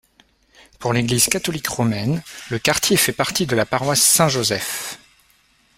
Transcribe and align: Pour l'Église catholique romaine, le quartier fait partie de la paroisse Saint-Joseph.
Pour 0.79 0.93
l'Église 0.93 1.27
catholique 1.27 1.67
romaine, 1.67 2.23
le 2.49 2.57
quartier 2.57 2.97
fait 2.97 3.11
partie 3.13 3.45
de 3.45 3.55
la 3.55 3.67
paroisse 3.67 4.01
Saint-Joseph. 4.01 4.97